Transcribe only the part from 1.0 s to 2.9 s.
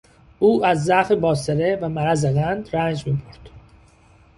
باصره و مرض قند